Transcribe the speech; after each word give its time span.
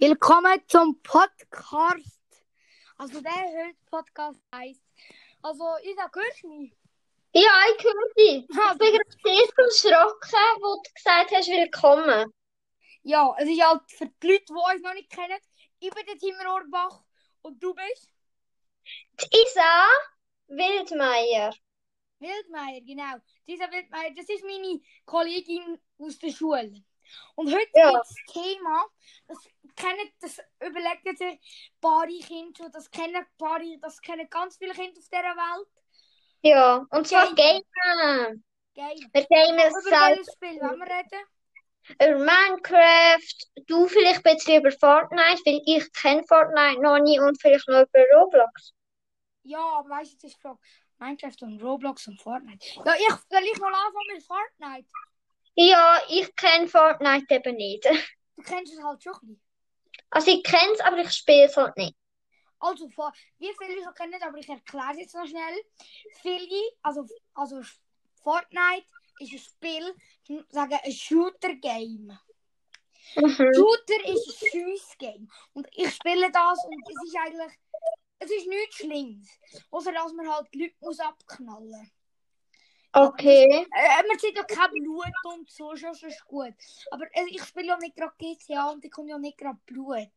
Willkommen 0.00 0.60
zum 0.66 1.00
Podcast. 1.02 2.18
Also 2.96 3.20
der 3.20 3.32
heute 3.32 3.76
Podcast 3.86 4.40
heißt. 4.54 4.80
Also 5.42 5.64
Isa, 5.82 6.10
hörst 6.12 6.42
du 6.42 6.48
mich? 6.48 6.72
Ja, 7.32 7.50
ich 7.76 7.84
höre 7.84 8.14
dich. 8.16 8.48
Ah, 8.58 8.72
Ich 8.72 8.78
bin 8.78 8.92
gerade 8.92 9.10
sehr 9.22 9.92
erschrocken, 9.92 10.62
wo 10.62 10.82
du 10.82 10.90
gesagt 10.94 11.30
hast, 11.32 11.48
willkommen. 11.48 12.32
Ja, 13.02 13.34
es 13.38 13.48
ist 13.48 13.62
halt 13.62 13.82
für 13.90 14.06
die 14.06 14.26
Leute, 14.28 14.44
die 14.48 14.52
uns 14.52 14.82
noch 14.82 14.94
nicht 14.94 15.10
kennen. 15.10 15.38
Ich 15.78 15.90
bin 15.90 16.06
der 16.06 16.18
Timur 16.18 16.54
Orbach 16.54 17.02
und 17.42 17.62
du 17.62 17.74
bist 17.74 18.08
Die 19.20 19.26
Isa 19.42 19.86
Wildmeier. 20.48 21.54
Wildmeier, 22.18 22.80
genau. 22.80 23.14
Dieser 23.46 23.70
Wildmeier, 23.70 24.10
das 24.16 24.28
ist 24.28 24.44
meine 24.44 24.80
Kollegin 25.04 25.78
aus 25.98 26.18
der 26.18 26.30
Schule. 26.30 26.72
Und 27.36 27.52
heute 27.52 27.70
Ja. 27.74 27.92
das 27.92 28.14
Thema, 28.32 28.86
das 29.28 29.38
kennen, 29.74 30.10
das 30.20 30.38
überlegen 30.60 31.16
sich 31.16 31.74
paar 31.80 32.06
Kinder 32.06 32.52
schon, 32.56 32.72
das 32.72 32.90
kennen 32.90 33.24
paar, 33.38 33.60
das 33.80 34.00
kennen 34.00 34.28
ganz 34.28 34.56
viele 34.56 34.72
Kinder 34.72 34.98
auf 34.98 35.08
dieser 35.08 35.22
Welt. 35.22 35.68
Ja, 36.42 36.86
und 36.90 37.06
zwar 37.06 37.34
Game. 37.34 37.62
Gamen. 37.72 38.44
Geil. 38.74 38.96
Wir 39.12 39.26
gamen 39.26 39.58
Über 39.58 39.90
welches 39.90 40.32
Spiel 40.34 40.60
wollen 40.60 40.80
wir 40.80 40.86
reden? 40.86 41.26
über 42.00 42.18
Minecraft. 42.18 43.64
Du 43.66 43.86
vielleicht 43.88 44.26
ein 44.26 44.34
bisschen 44.34 44.60
über 44.60 44.72
Fortnite, 44.72 45.42
weil 45.44 45.60
ich 45.66 45.92
kenne 45.92 46.24
Fortnite 46.26 46.80
noch 46.80 46.98
nie 46.98 47.20
und 47.20 47.40
vielleicht 47.40 47.68
noch 47.68 47.82
über 47.82 48.04
Roblox. 48.16 48.72
Ja, 49.42 49.60
aber 49.78 49.98
das 50.00 50.08
ist 50.08 50.22
die 50.22 50.30
Frage. 50.30 50.58
Minecraft 50.98 51.42
und 51.42 51.62
Roblox 51.62 52.06
und 52.08 52.20
Fortnite. 52.20 52.64
Ja, 52.84 52.94
ich 52.94 53.14
soll 53.30 53.42
ich 53.42 53.58
mal 53.58 53.72
anfangen 53.74 54.14
mit 54.14 54.22
Fortnite. 54.22 54.88
Ja, 55.56 56.00
ich 56.08 56.34
kenne 56.36 56.68
Fortnite 56.68 57.34
eben 57.34 57.56
nicht. 57.56 57.84
Du 58.36 58.42
kennst 58.42 58.72
es 58.72 58.82
halt 58.82 59.02
schon 59.02 59.12
ein 59.14 59.20
bisschen. 59.28 59.43
Also 60.14 60.30
ich 60.30 60.44
kenne 60.44 60.72
es, 60.72 60.80
aber 60.80 60.98
ich 60.98 61.10
spiele 61.10 61.46
es 61.46 61.56
halt 61.56 61.76
nicht. 61.76 61.96
Also, 62.60 62.88
wie 63.38 63.52
viele 63.58 63.82
schon 63.82 63.94
kennen, 63.94 64.22
aber 64.22 64.38
ich 64.38 64.48
erkläre 64.48 64.92
es 64.92 64.98
jetzt 64.98 65.14
noch 65.14 65.26
schnell. 65.26 65.60
Viele, 66.22 66.70
also, 66.82 67.04
also 67.34 67.60
Fortnite 68.22 68.86
ist 69.18 69.32
ein 69.32 69.38
Spiel, 69.38 69.94
ich 70.28 70.44
sagen, 70.50 70.78
ein 70.82 70.92
Shooter-Game. 70.92 72.16
Mhm. 73.16 73.54
Shooter 73.54 74.04
ist 74.04 74.28
ein 74.28 74.50
Schuss-Game. 74.50 75.30
Und 75.52 75.66
ich 75.72 75.92
spiele 75.92 76.30
das 76.30 76.64
und 76.64 76.88
es 76.88 77.08
ist 77.08 77.16
eigentlich, 77.16 77.58
es 78.20 78.30
ist 78.30 78.46
nichts 78.46 78.76
Schlimmes. 78.76 79.28
Außer, 79.72 79.92
dass 79.92 80.12
man 80.12 80.32
halt 80.32 80.46
die 80.54 80.60
Leute 80.60 80.76
muss 80.80 81.00
abknallen 81.00 81.90
Okay. 82.94 83.66
Äh, 83.74 84.08
man 84.08 84.18
sieht 84.18 84.36
ja 84.36 84.44
kein 84.44 84.70
Blut 84.70 85.12
und 85.24 85.50
so, 85.50 85.74
schon 85.74 85.90
ist 85.92 86.24
gut. 86.26 86.54
Aber 86.92 87.04
äh, 87.12 87.24
ich 87.28 87.42
spiele 87.42 87.66
ja 87.66 87.78
nicht 87.78 87.96
gerade 87.96 88.14
GTA 88.18 88.70
und 88.70 88.84
ich 88.84 88.90
komme 88.90 89.10
ja 89.10 89.18
nicht 89.18 89.36
gerade 89.36 89.58
Blut. 89.66 90.08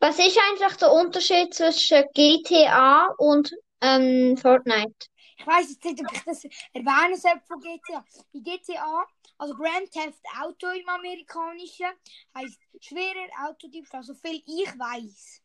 Was 0.00 0.18
ist 0.18 0.38
eigentlich 0.38 0.76
der 0.76 0.92
Unterschied 0.92 1.54
zwischen 1.54 2.04
GTA 2.12 3.06
und 3.16 3.52
ähm, 3.80 4.36
Fortnite? 4.36 5.06
Ich 5.38 5.46
weiß 5.46 5.70
jetzt 5.70 5.84
nicht, 5.84 6.00
ob 6.00 6.12
ich 6.12 6.22
das 6.24 6.44
erwähnen 6.72 7.16
soll 7.16 7.40
von 7.46 7.60
GTA. 7.60 8.04
In 8.32 8.42
GTA, 8.42 9.06
also 9.38 9.54
Grand 9.54 9.90
Theft 9.90 10.22
Auto 10.40 10.66
im 10.68 10.88
Amerikanischen, 10.88 11.86
heisst 12.34 12.60
schwerer 12.80 13.48
Autodiebstahl, 13.48 14.02
so 14.02 14.14
viel 14.14 14.42
ich 14.44 14.68
weiß. 14.78 15.42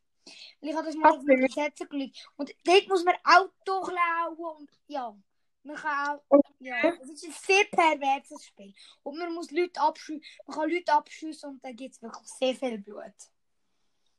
Weil 0.59 0.69
ich 0.69 0.75
habe 0.75 0.87
das 0.87 0.95
mal 0.95 1.11
auf 1.11 1.23
dem 1.23 1.37
Übersetzer 1.37 1.85
gelegt. 1.85 2.17
Und 2.35 2.51
dort 2.65 2.87
muss 2.89 3.05
man 3.05 3.15
Auto 3.23 3.81
klauen 3.81 4.57
und 4.57 4.69
ja. 4.87 5.15
Man 5.63 5.75
kann 5.77 6.19
auch, 6.29 6.41
ja, 6.59 6.89
es 7.01 7.09
ist 7.09 7.25
ein 7.25 7.31
sehr 7.31 7.65
perverses 7.65 8.45
Spiel. 8.45 8.73
Und 9.03 9.17
man 9.17 9.33
muss 9.33 9.49
Leute 9.51 9.79
abschiessen, 9.79 10.23
man 10.45 10.57
kann 10.57 10.69
Leute 10.69 10.93
abschiessen 10.93 11.49
und 11.51 11.63
dann 11.63 11.75
gibt 11.75 11.95
es 11.95 12.01
wirklich 12.01 12.27
sehr 12.27 12.55
viel 12.55 12.77
Blut. 12.79 13.13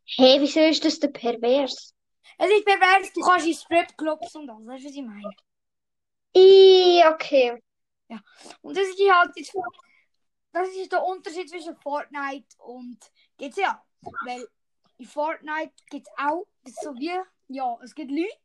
Hey, 0.06 0.40
wieso 0.40 0.60
ist 0.60 0.84
das 0.84 0.98
denn 0.98 1.12
pervers? 1.12 1.94
Es 2.38 2.50
ist 2.50 2.64
pervers, 2.64 3.12
du 3.12 3.20
kannst 3.20 3.46
in 3.46 3.54
Stripclubs 3.54 4.34
und 4.36 4.50
alles, 4.50 4.66
weißt 4.66 4.84
du, 4.84 4.88
was 4.88 4.96
ich 4.96 5.02
meine? 5.02 5.30
I, 6.36 7.02
okay. 7.06 7.62
Und 8.62 8.77
das 8.77 8.88
ist 8.88 9.00
halt 9.10 9.36
jetzt, 9.36 9.54
das 10.52 10.68
ist 10.68 10.92
der 10.92 11.04
Unterschied 11.04 11.48
zwischen 11.48 11.77
Fortnite 11.77 12.56
und 12.58 12.98
GTA. 13.38 13.84
Weil 14.24 14.46
in 14.98 15.06
Fortnite 15.06 15.72
gibt 15.90 16.06
es 16.06 16.12
auch 16.16 16.46
so 16.64 16.94
wie, 16.94 17.18
ja, 17.48 17.78
es 17.83 17.94
gibt 17.94 18.10
Leute 18.10 18.38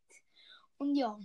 und 0.77 0.95
ja, 0.95 1.17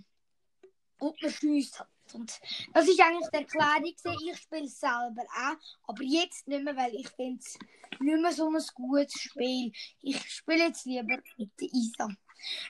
und 0.99 1.21
man 1.21 1.31
schießt 1.31 1.79
halt. 1.79 1.89
Und 2.13 2.39
das 2.73 2.87
ist 2.87 2.99
eigentlich 3.01 3.27
die 3.33 3.37
Erklärung. 3.37 3.83
Ich 3.85 4.37
spiele 4.37 4.65
es 4.65 4.79
selber 4.79 5.23
auch, 5.23 5.89
aber 5.89 6.03
jetzt 6.03 6.47
nicht 6.47 6.63
mehr, 6.63 6.75
weil 6.75 6.93
ich 6.93 7.09
finde 7.09 7.39
es 7.39 7.57
nicht 7.99 8.21
mehr 8.21 8.31
so 8.31 8.47
ein 8.47 8.61
gutes 8.75 9.19
Spiel. 9.19 9.71
Ich 10.01 10.19
spiele 10.31 10.65
jetzt 10.65 10.85
lieber 10.85 11.17
mit 11.37 11.49
der 11.59 11.67
Isa. 11.73 12.07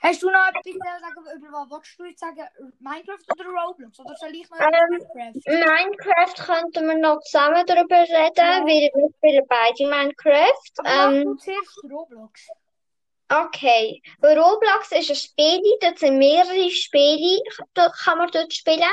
Hast 0.02 0.22
du 0.24 0.30
noch 0.30 0.48
etwas 0.48 0.64
zu 0.64 0.72
sagen, 0.78 1.38
über 1.38 1.66
was 1.70 1.82
willst 1.82 2.00
du 2.00 2.06
jetzt 2.06 2.20
sagen? 2.22 2.48
Minecraft 2.80 3.26
oder 3.34 3.50
Roblox? 3.50 4.00
Oder 4.00 4.16
soll 4.16 4.36
ich 4.36 4.50
noch 4.50 4.58
Ähm, 4.60 5.00
Minecraft? 5.14 5.34
Minecraft 5.46 6.46
könnten 6.46 6.88
wir 6.88 6.98
noch 6.98 7.20
zusammen 7.22 7.66
darüber 7.66 7.98
reden, 7.98 8.34
Ja. 8.38 8.62
weil 8.64 8.90
wir 8.94 9.10
spielen 9.18 9.46
beide 9.50 9.88
Minecraft. 9.90 10.72
Aber 10.78 11.14
Ähm, 11.14 11.24
du 11.26 11.36
zuerst 11.36 11.84
Roblox. 11.84 12.48
Okay. 13.30 14.02
Roblox 14.24 14.92
ist 14.92 15.10
ein 15.10 15.16
Spiel, 15.16 15.62
dort 15.82 16.00
sind 16.00 16.18
mehrere 16.18 16.70
Spiele, 16.70 17.42
da 17.74 17.90
kann 17.90 18.18
man 18.18 18.30
dort 18.32 18.54
spielen. 18.54 18.84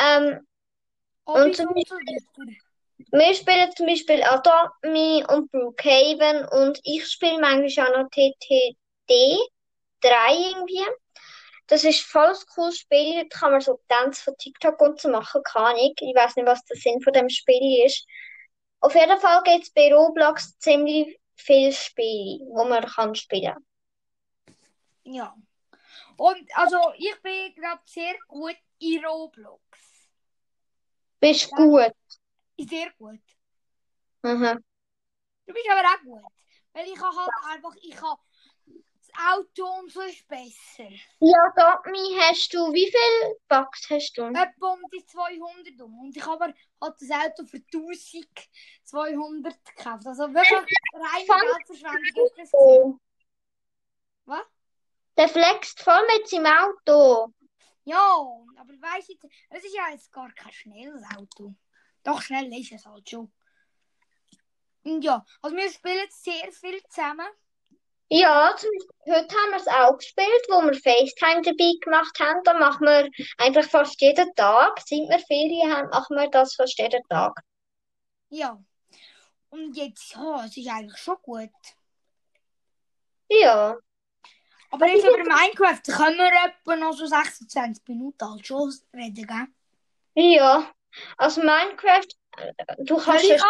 Ähm, 0.00 0.46
zum 1.26 1.34
und 1.34 1.56
so 1.56 1.64
weiter. 1.64 1.96
wir 3.12 3.34
spielen 3.34 3.70
zum 3.76 3.86
Beispiel 3.86 4.22
Adopt 4.22 4.82
Me 4.82 5.26
und 5.28 5.50
Brookhaven 5.50 6.46
und 6.48 6.80
ich 6.84 7.06
spiele 7.06 7.38
manchmal 7.38 7.92
auch 7.92 8.02
noch 8.02 8.10
TTD 8.10 9.38
3 10.00 10.34
irgendwie. 10.50 10.86
Das 11.66 11.84
ist 11.84 12.00
voll 12.00 12.28
ein 12.28 12.36
cooles 12.54 12.78
Spiel. 12.78 13.28
Da 13.28 13.38
kann 13.38 13.52
man 13.52 13.60
so 13.60 13.78
Tanz 13.88 14.20
von 14.20 14.34
TikTok 14.38 14.80
und 14.80 15.00
so 15.00 15.10
machen, 15.10 15.42
keine 15.42 15.66
Ahnung. 15.66 15.94
Ich 16.00 16.14
weiß 16.14 16.36
nicht, 16.36 16.46
was 16.46 16.64
der 16.64 16.76
Sinn 16.76 17.00
von 17.02 17.12
dem 17.12 17.28
Spiel 17.28 17.84
ist. 17.84 18.06
Auf 18.80 18.94
jeden 18.94 19.18
Fall 19.20 19.42
gibt 19.42 19.64
es 19.64 19.72
bei 19.72 19.92
Roblox 19.92 20.58
ziemlich 20.58 21.18
viele 21.38 21.72
Spiele, 21.72 22.44
wo 22.50 22.64
man 22.64 22.84
kann 22.84 23.14
spielen 23.14 23.56
Ja. 25.04 25.34
Und 26.16 26.56
also 26.56 26.92
ich 26.96 27.20
bin 27.22 27.54
gerade 27.54 27.80
sehr 27.86 28.14
gut 28.26 28.56
in 28.78 29.04
Roblox. 29.04 29.62
Bist 31.20 31.50
Ja. 31.50 31.56
gut. 31.56 31.94
Sehr 32.58 32.90
gut. 32.98 33.20
Mhm. 34.22 34.64
Du 35.46 35.54
bist 35.54 35.68
aber 35.70 35.88
auch 35.88 36.02
gut. 36.02 36.32
Weil 36.72 36.86
ich 36.86 37.00
habe 37.00 37.16
halt 37.16 37.30
einfach, 37.50 37.74
ich 37.80 38.00
habe 38.00 38.20
das 39.18 39.34
Auto 39.34 39.66
und 39.80 39.90
so 39.92 40.00
ist 40.02 40.26
besser. 40.28 40.88
Ja, 41.20 41.52
Me 41.86 42.20
hast 42.20 42.52
du, 42.54 42.72
wie 42.72 42.88
viel 42.90 43.36
Bucks 43.48 43.90
hast 43.90 44.12
du? 44.16 44.22
Etwa 44.26 44.72
um 44.72 44.80
die 44.92 45.04
200 45.04 45.80
um. 45.80 45.98
Und 46.00 46.16
ich 46.16 46.24
habe 46.24 46.44
aber 46.44 46.54
halt 46.80 46.94
das 47.00 47.10
Auto 47.10 47.44
für 47.46 47.56
1200 47.58 49.64
gekauft. 49.64 50.06
Also 50.06 50.32
wirklich 50.32 50.76
reine 50.92 51.26
Geldverschwendung 51.26 52.04
ist 52.04 52.16
das. 52.38 52.52
gewesen. 52.52 53.00
Was? 54.26 54.46
Der 55.16 55.28
flext 55.28 55.82
voll 55.82 56.06
mit 56.16 56.28
seinem 56.28 56.46
Auto. 56.46 57.32
Ja, 57.84 58.24
aber 58.56 58.74
weißt 58.74 59.16
du, 59.20 59.28
es 59.50 59.64
ist 59.64 59.74
ja 59.74 59.88
jetzt 59.90 60.12
gar 60.12 60.30
kein 60.32 60.52
schnelles 60.52 61.02
Auto. 61.16 61.54
Doch 62.04 62.22
schnell 62.22 62.52
ist 62.52 62.70
es 62.72 62.86
halt 62.86 63.08
schon. 63.08 63.32
Und 64.84 65.02
ja, 65.02 65.24
also 65.42 65.56
wir 65.56 65.68
spielen 65.70 66.06
sehr 66.10 66.52
viel 66.52 66.80
zusammen. 66.88 67.26
Ja, 68.10 68.54
zum 68.56 68.70
Beispiel, 68.70 69.14
heute 69.14 69.34
haben 69.36 69.50
wir 69.50 69.56
es 69.56 69.68
auch 69.68 69.98
gespielt, 69.98 70.46
wo 70.48 70.62
wir 70.62 70.72
FaceTime 70.72 71.42
dabei 71.42 71.72
gemacht 71.80 72.18
haben. 72.18 72.42
Da 72.42 72.54
machen 72.54 72.86
wir 72.86 73.10
eigentlich 73.36 73.66
fast 73.66 74.00
jeden 74.00 74.34
Tag. 74.34 74.80
Seit 74.80 75.08
wir 75.08 75.18
Ferien 75.18 75.70
haben, 75.70 75.90
machen 75.90 76.16
wir 76.16 76.30
das 76.30 76.54
fast 76.54 76.78
jeden 76.78 77.02
Tag. 77.08 77.38
Ja. 78.30 78.58
Und 79.50 79.76
jetzt, 79.76 80.14
ja, 80.14 80.44
es 80.46 80.56
ist 80.56 80.68
eigentlich 80.68 80.98
schon 80.98 81.16
gut. 81.22 81.50
Ja. 83.28 83.76
Aber 84.70 84.86
jetzt 84.86 85.06
über 85.06 85.18
Minecraft 85.18 85.82
können 85.84 86.18
wir 86.18 86.32
etwa 86.46 86.76
noch 86.76 86.92
so 86.92 87.06
26 87.06 87.88
Minuten 87.88 88.30
halt 88.30 88.46
schon 88.46 88.72
reden, 88.94 89.26
gell? 89.26 89.46
Ja. 90.14 90.72
Also 91.18 91.42
Minecraft, 91.42 92.08
äh, 92.38 92.84
du 92.84 92.96
kannst 92.96 93.24
ich 93.24 93.32
es, 93.32 93.42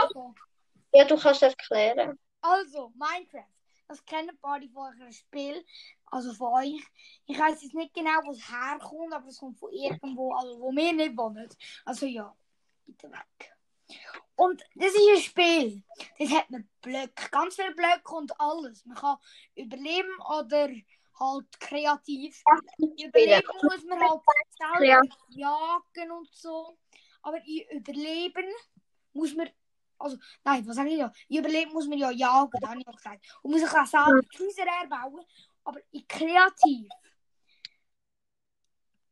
ja, 0.93 1.05
du 1.05 1.17
kannst 1.17 1.43
es 1.43 1.55
erklären. 1.55 2.19
Also, 2.41 2.93
Minecraft. 2.97 3.58
Das 3.89 4.05
kennen 4.05 4.31
ein 4.31 4.39
paar 4.39 4.61
von 4.73 5.03
euch 5.03 5.17
Spiel. 5.17 5.65
Also 6.07 6.35
von 6.35 6.53
euch. 6.55 6.83
Ich 7.27 7.39
weiß 7.39 7.63
jetzt 7.63 7.75
nicht 7.75 7.95
genau, 7.95 8.21
wo 8.25 8.33
es 8.33 8.51
herkommt, 8.51 9.15
aber 9.15 9.27
es 9.29 9.39
kommt 9.39 9.59
von 9.59 9.73
irgendwo, 9.73 10.33
also 10.35 10.61
wo 10.61 10.71
wir 10.71 10.93
nicht 10.93 11.17
wohnen. 11.17 11.49
Also 11.87 12.05
ja, 12.05 12.37
bitte 12.85 13.11
weg. 13.11 13.57
Und 14.37 14.63
das 14.75 14.93
ist 14.93 15.09
ein 15.09 15.23
Spiel. 15.23 15.83
Das 16.19 16.31
hat 16.31 16.51
man 16.51 16.69
Blöcke, 16.83 17.31
ganz 17.31 17.57
viele 17.57 17.75
Blöcke 17.75 18.15
und 18.15 18.39
alles. 18.39 18.85
Man 18.85 18.97
kann 18.97 19.17
überleben 19.55 20.21
oder 20.39 20.69
halt 21.19 21.61
kreativ. 21.61 22.43
Überleben 22.79 23.49
muss 23.63 23.85
man 23.85 24.01
halt 24.01 24.21
selber 24.79 25.03
jagen 25.31 26.11
und 26.13 26.29
so. 26.33 26.77
Aber 27.23 27.39
in 27.45 27.79
Überleben 27.79 28.53
muss 29.15 29.35
man 29.35 29.49
also, 29.99 30.17
nein, 30.45 30.67
was 30.67 30.77
sage 30.77 30.91
ich 30.91 30.99
ja? 30.99 31.13
Überleben 31.29 31.73
muss 31.73 31.89
man 31.89 31.99
ja 31.99 32.11
jagen, 32.11 32.51
das 32.61 32.71
habe 32.71 32.81
ich 32.81 32.89
auch 32.89 32.97
gesagt. 32.97 33.27
Und 33.43 33.51
muss 33.51 33.61
sich 33.61 33.71
auch 33.71 33.85
die 33.85 34.39
Häuser 34.39 34.67
erbauen. 34.83 35.25
Aber 35.65 35.81
in 35.91 36.07
kreativ 36.07 36.89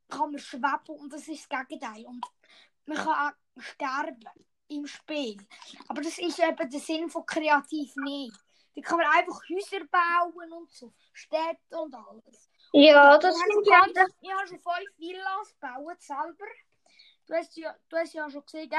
kann 0.09 0.31
man 0.31 0.38
schweben 0.38 0.99
und 0.99 1.12
das 1.12 1.29
ist 1.29 1.50
das 1.50 1.69
Gegenteil. 1.69 2.05
Und 2.06 2.25
man 2.87 2.97
kann 2.97 3.33
auch 3.33 3.62
sterben 3.62 4.25
im 4.69 4.87
Spiel. 4.87 5.37
Aber 5.88 6.00
das 6.00 6.19
ist 6.19 6.38
eben 6.38 6.71
der 6.71 6.81
Sinn 6.81 7.11
von 7.11 7.27
kreativ 7.27 7.94
nicht. 7.97 8.37
Da 8.75 8.82
kann 8.82 8.99
man 8.99 9.06
einfach 9.06 9.41
Häuser 9.49 9.85
bauen 9.91 10.53
und 10.53 10.71
so. 10.71 10.93
Städte 11.12 11.79
und 11.79 11.94
alles. 11.94 12.50
Ja, 12.73 13.17
das 13.17 13.37
Ich 13.37 13.43
finde 13.43 13.77
habe 13.77 13.91
ich 13.91 14.15
ich 14.21 14.32
habe 14.32 14.47
schon 14.47 14.61
fünf 14.61 14.99
Villas 14.99 15.55
gebaut 15.59 16.00
selber. 16.03 16.47
Du 17.27 17.35
hast 17.35 17.56
ja, 17.56 17.75
du 17.89 17.97
hast 17.97 18.15
ja 18.15 18.31
schon 18.31 18.44
gesehen, 18.44 18.69
gell? 18.69 18.79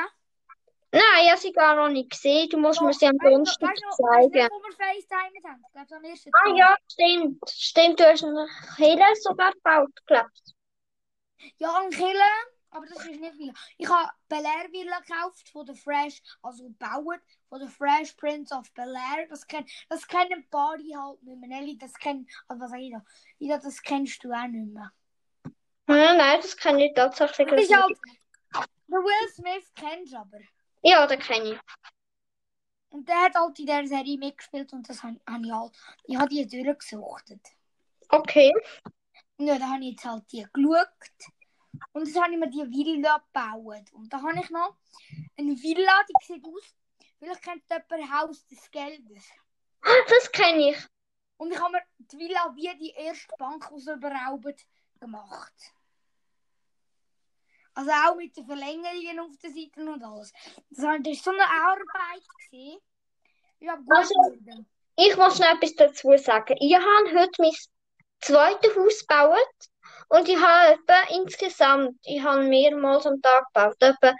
Nein, 0.98 1.26
ich 1.26 1.30
habe 1.32 1.40
sie 1.42 1.52
gar 1.52 1.76
noch 1.76 1.90
nicht 1.90 2.10
gesehen. 2.10 2.50
Du 2.50 2.58
musst 2.58 2.82
mir 2.82 2.94
sie 2.94 3.08
am 3.08 3.18
Donnerstag 3.20 3.70
weißt 3.70 3.82
du- 3.82 4.04
weißt 4.04 4.34
du 4.34 5.08
zeigen. 5.08 6.02
nicht? 6.02 6.26
Ich 6.26 6.34
Ah 6.34 6.56
ja, 6.56 6.78
stimmt. 6.92 7.50
Stimmt, 7.50 8.00
du 8.00 8.06
hast 8.06 8.24
einen 8.24 8.48
Killer 8.76 9.16
sogar 9.16 9.52
gebaut, 9.54 9.92
glaubst 10.06 10.56
Ja, 11.58 11.78
ein 11.82 11.92
Killer, 11.92 12.36
aber 12.72 12.86
das 12.88 13.06
ist 13.06 13.20
nicht 13.20 13.38
Villa. 13.38 13.54
Ich 13.78 13.88
habe 13.88 14.10
Bel 14.28 14.44
Air 14.44 14.72
Villa 14.72 15.00
gekauft 15.02 15.50
von 15.50 15.66
der 15.68 15.76
Fresh, 15.76 16.22
also 16.42 16.64
gebaut 16.64 17.20
von 17.50 17.60
der 17.60 17.70
Fresh 17.70 18.14
Prince 18.14 18.54
of 18.56 18.72
Bel 18.74 18.96
Air. 18.96 19.28
Das 19.30 19.46
kennt, 19.46 19.70
das 19.90 20.08
kennen 20.08 20.48
Body 20.50 20.96
halt 20.98 21.22
nicht 21.22 21.40
mehr. 21.40 21.50
Nelly, 21.50 21.78
das 21.78 21.94
kennt, 21.94 22.28
also 22.48 22.62
was 22.64 22.72
sag 22.72 22.80
ich 22.80 22.92
da? 22.92 23.04
Ida, 23.40 23.58
das 23.60 23.82
kennst 23.82 24.24
du 24.24 24.32
auch 24.32 24.48
nicht 24.48 24.74
mehr. 24.74 24.92
Nein, 25.86 26.18
nein, 26.18 26.42
das 26.42 26.58
kann 26.58 26.80
ich 26.80 26.94
tatsächlich 26.96 27.70
nicht. 27.70 27.72
halt, 27.74 27.98
der 28.88 29.00
Will 29.00 29.30
Smith 29.30 29.72
kennst 29.76 30.14
du 30.14 30.18
aber. 30.18 30.40
Ja, 30.82 31.08
das 31.08 31.26
kenne 31.26 31.54
ich. 31.54 31.60
Und 32.90 33.08
der 33.08 33.22
hat 33.24 33.36
halt 33.36 33.60
in 33.60 33.66
der 33.66 33.88
Serie 33.88 34.18
mitgespielt 34.18 34.72
und 34.74 34.88
das 34.88 35.04
habe 35.04 35.20
hab 35.28 35.42
ich 35.44 35.52
halt, 35.52 35.78
ich 36.06 36.18
habe 36.18 36.30
die 36.30 36.48
durchgesuchtet. 36.48 37.42
Okay. 38.10 38.54
Und 39.38 39.48
ja, 39.48 39.60
da 39.60 39.70
habe 39.70 39.84
ich 39.84 39.92
jetzt 39.92 40.06
halt 40.06 40.24
die 40.32 40.48
geschaut. 40.52 40.88
Und 41.92 42.16
dann 42.16 42.24
habe 42.24 42.34
ich 42.34 42.40
mir 42.40 42.50
die 42.50 42.72
Villa 42.72 43.18
gebaut. 43.18 43.92
Und 43.92 44.12
da 44.12 44.22
habe 44.22 44.40
ich 44.40 44.50
noch 44.50 44.78
eine 45.38 45.52
Villa, 45.62 46.04
die 46.10 46.26
sieht 46.26 46.46
aus, 46.46 46.74
vielleicht 47.20 47.44
kennt 47.44 47.64
jemand 47.70 48.12
Haus 48.12 48.48
des 48.48 48.72
Geldes. 48.72 49.26
Das 49.82 50.32
kenne 50.32 50.72
ich. 50.72 50.78
Und 51.38 51.52
ich 51.52 51.60
habe 51.60 51.74
mir 51.74 51.84
die 52.00 52.18
Villa 52.18 52.52
wie 52.56 52.78
die 52.80 52.92
erste 52.92 53.36
Bank, 53.38 53.70
die 53.76 53.80
sie 53.80 54.66
gemacht. 55.00 55.54
Also 57.78 57.92
auch 57.92 58.16
mit 58.16 58.36
den 58.36 58.44
Verlängerungen 58.44 59.20
auf 59.20 59.38
den 59.38 59.54
Seiten 59.54 59.88
und 59.88 60.04
alles. 60.04 60.34
Das 60.72 60.84
war 60.84 60.98
so 60.98 61.30
eine 61.30 61.44
Arbeit. 61.44 62.24
Gewesen. 62.50 62.82
Ich 63.60 63.70
habe 63.70 63.84
gut 63.84 63.96
Also-. 63.96 64.64
Ich 64.96 65.16
muss 65.16 65.38
noch 65.38 65.48
etwas 65.48 65.76
dazu 65.76 66.18
sagen. 66.18 66.56
Ich 66.60 66.74
habe 66.74 67.20
heute 67.20 67.40
mein 67.40 67.54
zweites 68.20 68.76
Haus 68.76 69.00
gebaut 69.02 69.70
und 70.10 70.28
ich 70.28 70.42
habe 70.42 70.74
etwa 70.74 71.16
insgesamt, 71.16 72.00
ich 72.02 72.20
habe 72.24 72.46
mehrmals 72.46 73.06
am 73.06 73.22
Tag 73.22 73.46
gebaut, 73.54 73.76
etwa 73.80 74.16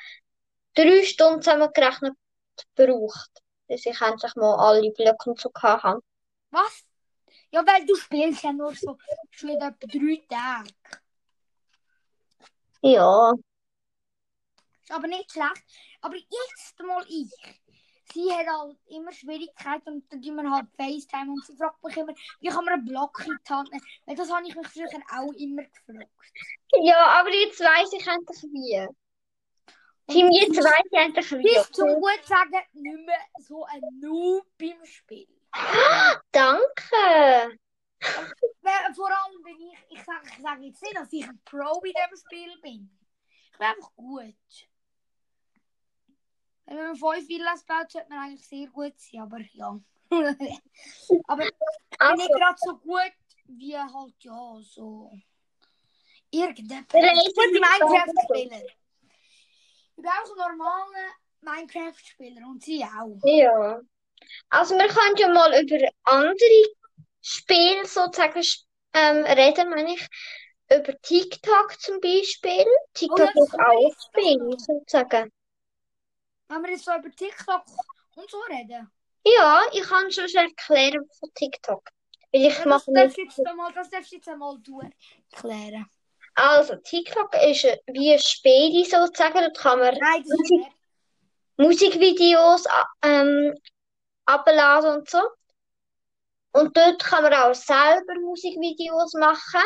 drei 0.76 1.04
Stunden 1.04 1.42
zusammengerechnet 1.42 2.14
gebraucht, 2.76 3.42
bis 3.68 3.88
ich 3.88 4.00
endlich 4.00 4.36
mal 4.36 4.56
alle 4.56 4.92
Blöcke 4.92 5.32
und 5.32 5.40
so 5.40 5.50
habe. 5.64 6.04
Was? 6.52 6.86
Ja, 7.50 7.66
weil 7.66 7.88
du 7.88 7.96
spielst 7.96 8.44
ja 8.44 8.54
nur 8.54 8.76
so 8.76 9.00
schon 9.32 9.50
etwa 9.50 9.72
drei 9.72 10.24
Tage. 10.30 10.70
Ja, 12.84 13.34
Ist 14.88 14.96
aber 14.96 15.08
nicht 15.08 15.30
schlecht. 15.30 15.66
Aber 16.00 16.16
jetzt 16.16 16.80
mal 16.80 17.04
ich. 17.10 17.30
Sie 18.14 18.32
hat 18.32 18.48
halt 18.48 18.78
immer 18.88 19.12
Schwierigkeiten 19.12 19.96
und 19.96 20.14
dann 20.14 20.22
tun 20.22 20.36
wir 20.38 20.50
halt 20.50 20.68
FaceTime 20.78 21.30
und 21.30 21.46
sie 21.46 21.58
fragt 21.58 21.84
mich 21.84 21.98
immer, 21.98 22.14
wie 22.40 22.48
kann 22.48 22.64
man 22.64 22.76
einen 22.76 22.86
Block 22.86 23.22
in 23.26 23.38
die 23.46 23.54
Hand 23.54 23.70
nehmen? 23.70 23.84
Weil 24.06 24.16
das 24.16 24.32
habe 24.32 24.48
ich 24.48 24.56
mich 24.56 24.68
früher 24.68 24.88
auch 25.12 25.34
immer 25.34 25.64
gefragt. 25.64 26.10
ja, 26.84 27.06
aber 27.20 27.34
jetzt 27.34 27.60
weiss 27.60 27.92
ich 27.92 28.08
endlich 28.08 28.44
wie. 28.44 28.88
Tim, 30.08 30.32
jetzt 30.32 30.56
weiss 30.56 30.86
ich 30.90 30.98
endlich 30.98 31.32
wie. 31.34 31.44
Bist 31.44 31.76
zum 31.76 31.96
gut 31.96 32.24
sagen 32.24 32.50
nicht 32.72 33.06
mehr 33.06 33.20
so 33.40 33.66
ein 33.66 33.82
Noob 34.00 34.46
beim 34.58 34.86
Spiel. 34.86 35.28
Danke. 36.32 37.60
Vor 38.96 39.10
allem 39.10 39.44
bin 39.44 39.60
ich, 39.60 39.98
ich 39.98 40.04
sage 40.06 40.28
ich 40.28 40.42
sag 40.42 40.62
jetzt 40.62 40.82
nicht, 40.82 40.96
dass 40.96 41.12
ich 41.12 41.28
ein 41.28 41.42
Pro 41.44 41.82
in 41.84 41.92
diesem 41.92 42.26
Spiel 42.26 42.62
bin. 42.62 42.90
Ich 43.52 43.58
bin 43.58 43.68
einfach 43.68 43.94
gut. 43.98 44.36
Wenn 46.68 46.76
man 46.76 46.96
fünf 46.98 47.30
Villas 47.30 47.64
baut, 47.64 47.90
sollte 47.90 48.10
man 48.10 48.26
eigentlich 48.26 48.46
sehr 48.46 48.68
gut 48.68 48.94
sein, 48.98 49.22
aber 49.22 49.40
ja. 49.54 49.80
aber 51.28 51.50
Also, 51.98 52.24
nicht 52.24 52.34
gerade 52.34 52.58
so 52.58 52.78
gut 52.78 53.14
wie 53.48 53.78
halt, 53.78 54.14
ja, 54.20 54.60
so. 54.62 55.12
Irgendetwas. 56.30 57.02
Ich 57.02 57.34
bin 57.36 57.52
Minecraft-Spieler. 57.54 58.64
Ich 58.66 59.96
bin 59.96 60.06
auch 60.06 60.32
ein 60.32 60.54
normaler 60.58 61.12
Minecraft-Spieler 61.42 62.46
und 62.46 62.62
sie 62.64 62.84
auch. 62.84 63.18
ja. 63.24 63.80
Also, 64.50 64.76
wir 64.76 64.88
können 64.88 65.16
ja 65.18 65.30
mal 65.30 65.64
über 65.64 65.88
andere 66.04 66.64
Spiele 67.22 67.86
sozusagen 67.86 68.44
ähm, 68.94 69.24
reden, 69.24 69.70
meine 69.70 69.94
ich. 69.94 70.06
Über 70.70 71.00
TikTok 71.02 71.80
zum 71.80 72.02
Beispiel. 72.02 72.66
TikTok 72.94 73.20
Oh 73.20 73.24
ja, 73.24 73.32
das 73.34 73.48
ist 73.48 73.60
auch 73.60 73.82
jetzt 73.82 74.06
Spiel, 74.08 74.58
sozusagen. 74.58 75.32
Wenn 76.50 76.64
wir 76.64 76.72
jetzt 76.72 76.86
so 76.86 76.92
über 76.92 77.10
TikTok 77.12 77.64
und 78.16 78.30
so 78.30 78.38
reden. 78.50 78.90
Ja, 79.24 79.62
ich 79.74 79.84
kann 79.84 80.12
schon 80.12 80.26
erklären 80.34 81.06
von 81.20 81.34
TikTok. 81.34 81.84
Weil 82.32 82.46
ich 82.46 82.58
Ja, 82.60 82.66
das 82.66 82.86
darfst 82.86 83.18
jetzt 83.18 83.48
einmal, 83.48 83.74
das 83.74 83.90
darfst 83.90 84.12
du 84.12 84.16
jetzt 84.16 84.30
einmal 84.30 84.58
du 84.60 84.82
erklären. 85.32 85.86
Also, 86.36 86.76
TikTok 86.76 87.34
ist 87.44 87.66
wie 87.88 88.14
ein 88.14 88.20
Spiel 88.20 88.86
sozusagen. 88.86 89.40
Dort 89.40 89.58
kann 89.58 89.80
man 89.80 89.98
Nein, 89.98 90.24
Musik. 90.24 90.68
Musikvideos 91.58 92.66
ähm, 93.02 93.56
abladen 94.26 94.98
und 94.98 95.10
so. 95.10 95.22
Und 96.52 96.78
dort 96.78 97.04
kann 97.04 97.24
man 97.24 97.34
auch 97.34 97.56
selber 97.56 98.14
Musikvideos 98.22 99.14
machen 99.16 99.62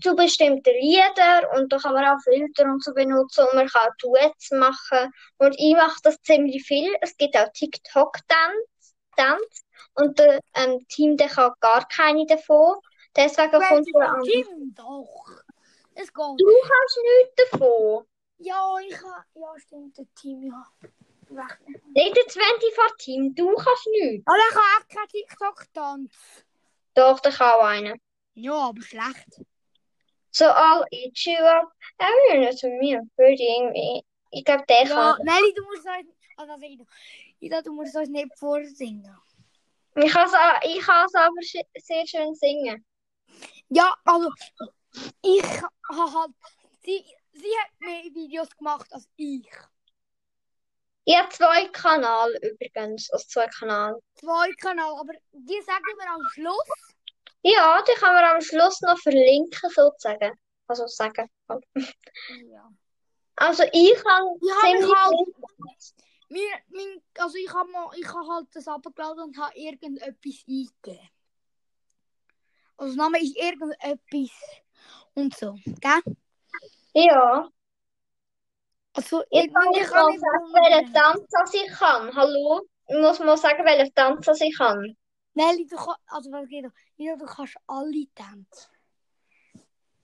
zu 0.00 0.14
bestimmten 0.16 0.74
Liedern 0.80 1.44
und 1.54 1.72
da 1.72 1.78
kann 1.78 1.94
man 1.94 2.04
auch 2.04 2.20
Filter 2.22 2.64
und 2.64 2.82
so 2.82 2.92
benutzen 2.92 3.46
und 3.46 3.54
man 3.54 3.68
kann 3.68 3.88
auch 3.88 3.96
Duets 4.00 4.50
machen. 4.52 5.12
Und 5.38 5.54
ich 5.58 5.74
mache 5.74 5.98
das 6.02 6.20
ziemlich 6.22 6.62
viel. 6.64 6.92
Es 7.00 7.16
gibt 7.16 7.36
auch 7.36 7.48
TikTok-Tanz, 7.52 8.94
Tanz 9.16 9.64
und 9.94 10.18
der 10.18 10.40
ähm, 10.54 10.86
Team, 10.88 11.16
der 11.16 11.28
kann 11.28 11.52
gar 11.60 11.86
keine 11.88 12.26
davon. 12.26 12.76
Deswegen 13.14 13.52
Weil 13.52 13.68
kommt 13.68 13.88
der 13.94 14.08
an. 14.08 14.22
Tim 14.22 14.74
doch. 14.74 15.42
Es 15.94 16.12
geht. 16.12 16.16
Du 16.16 16.52
kannst 16.62 16.98
nichts 17.02 17.50
davon. 17.50 18.06
Ja, 18.38 18.76
ich 18.88 18.96
habe. 18.96 19.24
Ja, 19.34 19.58
stimmt, 19.58 19.98
der 19.98 20.06
Team, 20.14 20.42
ja. 20.44 20.66
Nicht 21.94 22.16
der 22.16 22.24
24 22.28 22.96
Team, 22.98 23.34
du 23.34 23.54
kannst 23.54 23.86
nichts. 23.86 24.26
Aber 24.26 24.36
ich 24.36 24.54
habe 24.54 24.84
auch 24.84 24.88
keinen 24.88 25.08
TikTok-Tanz. 25.08 26.12
Doch, 26.94 27.20
der 27.20 27.32
kann 27.32 27.52
auch 27.52 27.64
einen. 27.64 28.00
Ja, 28.34 28.54
aber 28.54 28.82
schlecht. 28.82 29.42
So, 30.34 30.46
I'll 30.46 30.84
eat 30.90 31.26
you 31.26 31.36
up. 31.36 31.70
Everyone 31.98 32.48
is 32.48 32.62
mir. 32.62 33.02
Würde 33.16 33.42
irgendwie. 33.42 34.02
Ich 34.30 34.44
glaube, 34.44 34.64
der 34.66 34.84
Ja, 34.86 35.14
kann. 35.14 35.24
Nelly, 35.26 35.52
du 35.54 35.62
musst 35.64 35.86
uns. 35.86 36.08
Also, 36.36 36.52
sag 36.58 36.62
ich 36.62 36.78
doch. 36.78 36.86
Ida, 37.40 37.60
du 37.60 37.72
musst 37.72 37.94
uns 37.94 38.08
nicht 38.08 38.38
vorsingen. 38.38 39.14
Ich 39.94 40.10
kann 40.10 40.26
es 40.26 40.32
ich 40.66 40.80
kann's 40.80 41.14
aber 41.14 41.34
sch- 41.42 41.66
sehr 41.76 42.06
schön 42.06 42.34
singen. 42.34 42.82
Ja, 43.68 43.94
also. 44.04 44.30
Ich 45.20 45.42
habe 45.42 46.12
halt. 46.14 46.30
Sie, 46.82 47.04
sie 47.32 47.52
hat 47.62 47.70
mehr 47.80 48.04
Videos 48.04 48.48
gemacht 48.56 48.90
als 48.90 49.06
ich. 49.16 49.46
Ich 51.04 51.16
habe 51.16 51.28
zwei 51.30 51.66
Kanäle 51.68 52.38
übrigens. 52.40 53.10
Also 53.10 53.26
zwei 53.28 53.48
Kanäle. 53.48 53.98
Zwei 54.14 54.50
Kanäle, 54.60 54.98
aber 54.98 55.12
die 55.32 55.60
sagen 55.62 55.84
wir 55.98 56.10
am 56.10 56.22
Schluss. 56.32 56.91
Ja, 57.42 57.82
die 57.82 58.00
kann 58.00 58.14
man 58.14 58.24
am 58.24 58.40
Schluss 58.40 58.80
noch 58.82 58.98
verlinken, 58.98 59.70
sozusagen. 59.70 60.38
Also 60.66 60.86
sagen. 60.86 61.28
Ja. 61.48 62.70
Also 63.36 63.64
ich 63.72 63.94
kann 64.02 64.24
Ich 64.40 64.52
habe 64.52 64.60
ziemlich 64.60 64.86
mich 64.86 64.96
halt. 64.96 65.94
Mir, 66.28 66.48
mein, 66.70 67.02
also 67.18 67.36
ich 67.36 67.52
habe 67.52 67.68
ich 67.96 68.08
hab 68.08 68.26
halt 68.26 68.46
das 68.54 68.66
abgeladen 68.68 69.24
und 69.24 69.38
habe 69.38 69.54
irgendetwas 69.54 70.44
eingegeben. 70.48 71.10
Also 72.78 72.96
Name 72.96 73.20
ist 73.20 73.36
irgendetwas 73.36 74.30
und 75.14 75.36
so, 75.36 75.58
gell? 75.80 76.16
Ja. 76.94 77.48
Also 78.94 79.22
ich 79.30 79.52
kann 79.52 79.72
ich 79.74 79.88
sagen, 79.88 80.22
welchen 80.52 80.92
Tanz 80.92 81.54
ich 81.54 81.72
kann. 81.72 82.14
Hallo? 82.14 82.62
Ich 82.88 82.98
muss 82.98 83.18
mal 83.18 83.36
sagen, 83.36 83.64
welchen 83.64 83.94
Tanz 83.94 84.26
ich 84.40 84.56
kann. 84.56 84.96
Nelly, 85.34 85.66
du 85.66 85.76
kannst, 85.76 86.00
also 86.06 86.30
was 86.30 86.48
geht 86.48 86.64
noch? 86.64 86.72
Nina, 86.96 87.16
du 87.16 87.26
kannst 87.26 87.56
alle 87.66 88.06
Tänze. 88.14 88.68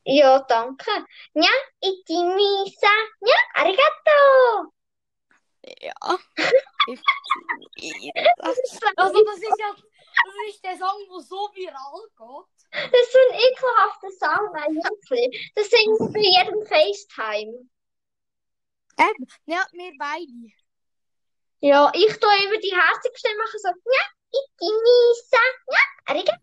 Ja, 0.04 0.38
danke. 0.40 0.90
Ja, 1.34 1.50
itimisa. 1.80 2.94
Nja, 3.20 3.36
arigato. 3.54 4.72
Ja. 5.80 5.92
also 6.00 6.22
das 9.24 9.38
ist 9.38 9.58
ja, 9.58 9.74
das 10.24 10.34
ist 10.48 10.64
der 10.64 10.76
Song, 10.78 11.04
der 11.10 11.20
so 11.20 11.50
viral 11.54 12.08
geht. 12.16 12.90
Das 12.90 13.00
ist 13.00 13.12
so 13.12 13.18
ein 13.18 13.34
ekelhafter 13.38 14.10
Song 14.12 14.54
eigentlich. 14.54 15.52
Das 15.54 15.68
singen 15.68 15.98
wir 15.98 16.12
bei 16.12 16.20
jedem 16.20 16.66
FaceTime. 16.66 17.68
Eben, 18.98 19.26
ja, 19.44 19.66
wir 19.72 19.92
beide. 19.98 20.52
Ja, 21.60 21.92
ich 21.94 22.18
tue 22.18 22.44
immer 22.44 22.58
die 22.58 22.74
herzigste 22.74 23.28
machen 23.36 23.60
so, 23.60 23.68
Nja! 23.68 24.17
Ich 24.30 24.50
genieße, 24.58 25.36
ja, 25.70 25.78
arigato. 26.06 26.38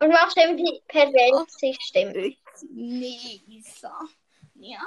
Und 0.00 0.08
machst 0.08 0.36
eben 0.36 0.56
die 0.56 0.82
perverse 0.88 1.74
Stimme. 1.80 2.34
Nisa. 2.70 4.00
Ja. 4.54 4.80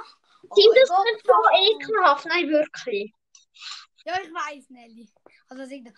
Sind 0.54 0.76
das 0.76 0.90
nicht 0.90 1.26
so 1.26 1.32
ekelhaft? 1.54 2.26
Nein, 2.26 2.48
wirklich. 2.48 3.12
Ja, 4.04 4.20
ich 4.22 4.32
weiß, 4.32 4.70
Nelly. 4.70 5.08
Also, 5.48 5.62
ich 5.64 5.80
immer 5.80 5.94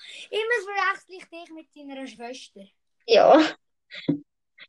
verwechsel 0.65 1.17
ich 1.17 1.25
dich 1.29 1.51
mit 1.51 1.69
deiner 1.75 2.07
Schwester. 2.07 2.65
Ja. 3.07 3.39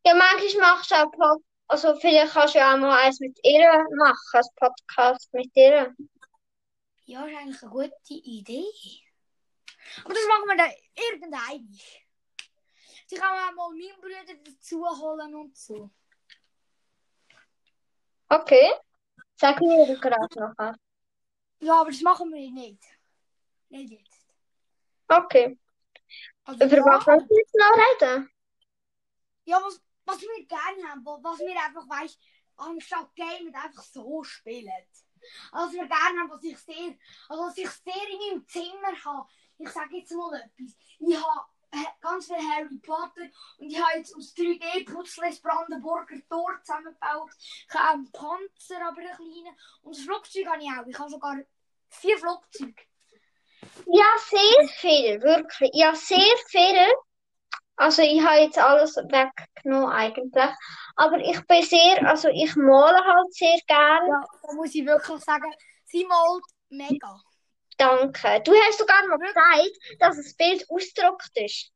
Ja, 0.05 0.13
manchmal 0.13 0.61
machst 0.61 0.91
du 0.91 0.95
auch 0.95 1.11
Pod 1.11 1.43
also 1.71 1.95
vielleicht 1.97 2.33
kannst 2.33 2.55
du 2.55 2.59
ja 2.59 2.73
auch 2.73 2.79
mal 2.79 2.97
eins 2.99 3.19
mit 3.19 3.39
ihr 3.43 3.71
machen, 3.95 4.15
ein 4.33 4.43
Podcast 4.55 5.31
mit 5.33 5.51
ihr. 5.53 5.95
Ja, 7.05 7.25
ist 7.25 7.37
eigentlich 7.37 7.61
eine 7.61 7.71
gute 7.71 7.93
Idee. 8.09 8.65
Aber 10.03 10.13
das 10.13 10.27
machen 10.27 10.47
wir 10.47 10.57
dann 10.57 10.71
irgendwann. 10.95 11.79
Sie 13.07 13.15
kann 13.15 13.49
auch 13.49 13.55
mal 13.55 13.69
meinen 13.69 13.99
Bruder 13.99 14.23
dazu 14.43 14.85
holen 14.85 15.35
und 15.35 15.57
so. 15.57 15.89
Okay. 18.29 18.71
Sag 19.35 19.59
mir 19.61 19.97
gerade 19.99 20.39
nachher. 20.39 20.75
Ja, 21.61 21.81
aber 21.81 21.89
das 21.89 22.01
machen 22.01 22.31
wir 22.31 22.51
nicht. 22.51 22.83
Nicht 23.69 23.91
jetzt. 23.91 24.27
Okay. 25.07 25.57
Also, 26.43 26.63
Über 26.65 26.77
ja, 26.77 26.85
was 26.85 27.07
willst 27.07 27.29
du 27.29 27.35
jetzt 27.35 27.55
noch 27.55 27.77
reden? 27.77 28.29
ja, 29.45 29.61
was, 29.63 29.81
was 30.05 30.21
wir 30.21 30.45
gerne 30.45 30.89
haben, 30.89 31.05
was 31.05 31.39
wir 31.39 31.63
einfach, 31.63 31.89
weißt 31.89 32.19
anstatt 32.57 33.15
Game 33.15 33.53
einfach 33.53 33.83
so 33.83 34.23
spielen. 34.23 34.69
Also, 35.51 35.73
wir 35.73 35.87
gerne 35.87 36.19
haben, 36.19 36.29
was 36.29 36.43
ich 36.43 36.57
sehr, 36.59 36.95
also 37.27 37.43
was 37.43 37.57
ich 37.57 37.69
sehr 37.69 38.09
in 38.09 38.19
meinem 38.19 38.47
Zimmer 38.47 39.05
habe. 39.05 39.27
Ich 39.59 39.69
sage 39.69 39.97
jetzt 39.97 40.11
mal 40.13 40.33
etwas. 40.33 40.75
Ich 40.99 41.15
habe 41.15 41.95
ganz 42.01 42.27
viel 42.27 42.37
Harry 42.37 42.77
Potter 42.81 43.27
und 43.57 43.69
ich 43.69 43.79
habe 43.79 43.97
jetzt 43.97 44.15
aus 44.15 44.33
3D-Puzzle 44.35 45.29
das 45.29 45.39
Brandenburger 45.39 46.15
Tor 46.29 46.57
zusammengebaut. 46.63 47.29
Ich 47.37 47.75
habe 47.75 47.89
einen 47.89 48.11
Panzer, 48.11 48.87
aber 48.87 49.01
einen 49.01 49.15
kleinen. 49.15 49.57
Und 49.83 49.95
das 49.95 50.03
Flugzeug 50.03 50.47
habe 50.47 50.63
ich 50.63 50.69
auch. 50.69 50.87
Ich 50.87 50.97
habe 50.97 51.09
sogar 51.09 51.35
vier 51.89 52.17
Flugzeuge. 52.17 52.81
Ja, 53.85 54.05
sehr 54.29 54.67
viel, 54.69 55.21
wirklich. 55.21 55.71
Ja, 55.73 55.93
sehr 55.93 56.35
viel. 56.47 56.87
Also 57.75 58.01
ich 58.01 58.21
habe 58.21 58.39
jetzt 58.39 58.57
alles 58.57 58.95
weggenommen 58.95 59.89
eigentlich. 59.89 60.51
Aber 60.95 61.17
ich 61.17 61.45
bin 61.47 61.63
sehr, 61.63 62.07
also 62.07 62.29
ich 62.29 62.55
male 62.55 62.97
halt 62.97 63.33
sehr 63.33 63.57
gern. 63.67 64.07
Ja, 64.07 64.23
da 64.43 64.53
muss 64.53 64.73
ich 64.73 64.85
wirklich 64.85 65.23
sagen, 65.23 65.53
sie 65.85 66.05
malt 66.05 66.43
mega. 66.69 67.21
Danke. 67.79 68.41
Du 68.43 68.53
hast 68.53 68.77
sogar 68.77 69.07
mal 69.07 69.17
gesagt, 69.17 69.99
dass 69.99 70.17
das 70.17 70.33
Bild 70.33 70.69
ausgedruckt 70.69 71.31
ist. 71.35 71.71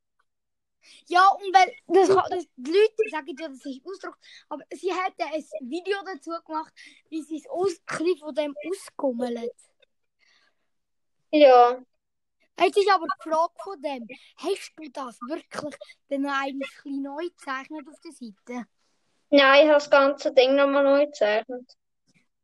Ja, 1.07 1.29
und 1.29 1.55
weil 1.55 1.73
das, 1.87 2.09
das, 2.29 2.45
die 2.57 2.71
Leute 2.71 3.09
sagen 3.09 3.35
ja, 3.39 3.47
das 3.47 3.65
ist 3.65 3.81
Ausdruck, 3.85 4.17
aber 4.49 4.63
sie 4.73 4.91
hat 4.91 5.13
ja 5.17 5.27
ein 5.27 5.69
Video 5.69 5.97
dazu 6.05 6.31
gemacht, 6.45 6.73
wie 7.09 7.21
sie 7.21 7.37
es 7.37 7.49
aus, 7.49 7.79
von 8.19 8.35
dem 8.35 8.53
ausgummelt. 8.69 9.53
Ja. 11.31 11.81
Jetzt 12.59 12.77
ist 12.77 12.91
aber 12.91 13.05
die 13.05 13.29
Frage 13.29 13.53
von 13.63 13.81
dem, 13.81 14.07
hast 14.35 14.73
du 14.75 14.89
das 14.91 15.17
wirklich 15.21 15.75
dann 16.09 16.25
eigentlich 16.25 16.43
ein 16.51 16.59
bisschen 16.83 17.01
neu 17.01 17.29
gezeichnet 17.29 17.87
auf 17.87 17.99
der 18.01 18.11
Seite? 18.11 18.67
Nein, 19.29 19.63
ich 19.63 19.69
habe 19.69 19.73
das 19.73 19.89
ganze 19.89 20.33
Ding 20.33 20.55
nochmal 20.55 20.83
neu 20.83 21.05
gezeichnet. 21.05 21.77